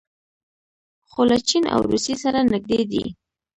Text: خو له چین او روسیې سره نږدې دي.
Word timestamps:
خو 1.09 1.21
له 1.29 1.37
چین 1.47 1.63
او 1.73 1.79
روسیې 1.91 2.15
سره 2.23 2.39
نږدې 2.51 2.81
دي. 2.91 3.05